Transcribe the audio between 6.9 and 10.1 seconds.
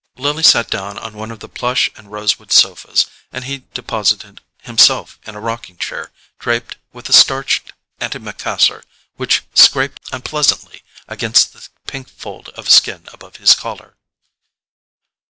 with a starched antimacassar which scraped